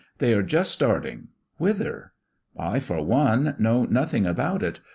[0.17, 1.27] They are just starting
[1.57, 2.13] whither?
[2.57, 4.79] I, for one, know nothing about it.